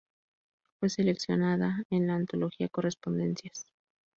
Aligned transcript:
Fue 0.79 0.89
seleccionada 0.89 1.83
en 1.91 2.07
la 2.07 2.15
antología 2.15 2.69
"Correspondencias. 2.69 3.65